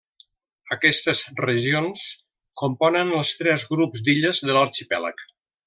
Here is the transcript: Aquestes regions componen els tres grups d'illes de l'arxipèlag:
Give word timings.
Aquestes 0.75 1.21
regions 1.41 2.07
componen 2.63 3.13
els 3.21 3.35
tres 3.43 3.67
grups 3.75 4.05
d'illes 4.09 4.43
de 4.49 4.57
l'arxipèlag: 4.59 5.27